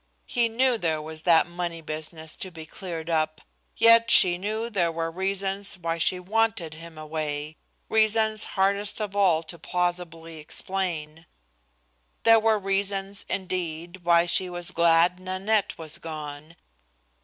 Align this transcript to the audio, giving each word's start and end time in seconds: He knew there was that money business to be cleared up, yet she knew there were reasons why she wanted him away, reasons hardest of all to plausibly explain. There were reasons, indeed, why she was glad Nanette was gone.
He 0.25 0.49
knew 0.49 0.79
there 0.79 0.99
was 0.99 1.21
that 1.21 1.45
money 1.45 1.79
business 1.79 2.35
to 2.37 2.49
be 2.49 2.65
cleared 2.65 3.07
up, 3.07 3.39
yet 3.77 4.09
she 4.09 4.35
knew 4.39 4.67
there 4.67 4.91
were 4.91 5.11
reasons 5.11 5.77
why 5.77 5.99
she 5.99 6.19
wanted 6.19 6.73
him 6.73 6.97
away, 6.97 7.55
reasons 7.87 8.43
hardest 8.57 8.99
of 8.99 9.15
all 9.15 9.43
to 9.43 9.59
plausibly 9.59 10.39
explain. 10.39 11.27
There 12.23 12.39
were 12.39 12.57
reasons, 12.57 13.25
indeed, 13.29 14.03
why 14.03 14.25
she 14.25 14.49
was 14.49 14.71
glad 14.71 15.19
Nanette 15.19 15.77
was 15.77 15.99
gone. 15.99 16.55